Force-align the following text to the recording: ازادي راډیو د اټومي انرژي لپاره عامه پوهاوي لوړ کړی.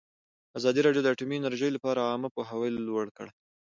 ازادي 0.57 0.81
راډیو 0.83 1.03
د 1.03 1.07
اټومي 1.13 1.35
انرژي 1.39 1.69
لپاره 1.75 2.07
عامه 2.09 2.29
پوهاوي 2.35 2.69
لوړ 2.87 3.05
کړی. 3.17 3.31